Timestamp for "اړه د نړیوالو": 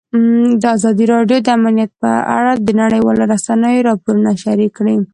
2.37-3.29